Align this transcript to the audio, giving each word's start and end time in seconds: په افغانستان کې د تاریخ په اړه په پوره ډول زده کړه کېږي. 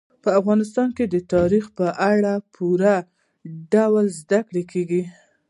په 0.23 0.29
افغانستان 0.39 0.89
کې 0.97 1.05
د 1.13 1.15
تاریخ 1.33 1.65
په 1.77 1.87
اړه 2.11 2.31
په 2.39 2.41
پوره 2.55 2.95
ډول 3.73 4.05
زده 4.19 4.39
کړه 4.47 4.63
کېږي. 4.71 5.03